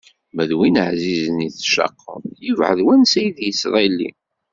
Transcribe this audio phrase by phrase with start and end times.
[0.33, 4.09] Ma d win ɛzizen i tectaqeḍ, yebɛed wansa i d-yettḍilli.